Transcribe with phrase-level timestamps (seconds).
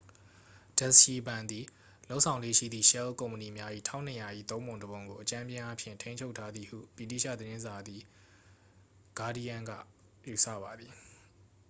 [0.79, 1.65] ဒက်စ်ရှီဘဏ် သည်
[2.09, 8.01] လုပ်ဆောင်လေ့ရှိသည့် ရှဲလ်ကုမ္ပဏီများ၏ 1200၏ သုံးပုံတစ်ပုံကို အကြမ်းဖျင်းအားဖြင့် ထိန်းချုပ်ထားသည်ဟု ဗြိတိသျှသတင်းစာ သည်
[9.17, 9.71] ဂါးဒီးရန်း က
[10.27, 10.91] ယူဆပါသည်